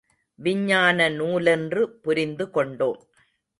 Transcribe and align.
விஞ்ஞான 0.39 1.09
நூலென்று 1.09 1.83
புரிந்துகொண்டோம். 2.03 3.01